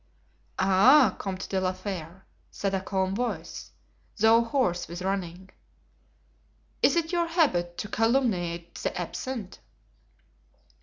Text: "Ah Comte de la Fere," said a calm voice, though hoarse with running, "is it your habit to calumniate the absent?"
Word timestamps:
"Ah 0.57 1.15
Comte 1.19 1.47
de 1.47 1.61
la 1.61 1.73
Fere," 1.73 2.25
said 2.49 2.73
a 2.73 2.81
calm 2.81 3.13
voice, 3.13 3.69
though 4.17 4.43
hoarse 4.43 4.87
with 4.87 5.03
running, 5.03 5.51
"is 6.81 6.95
it 6.95 7.11
your 7.11 7.27
habit 7.27 7.77
to 7.77 7.87
calumniate 7.87 8.73
the 8.79 8.99
absent?" 8.99 9.59